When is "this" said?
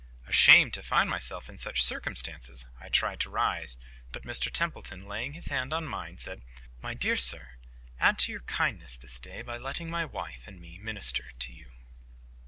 8.97-9.19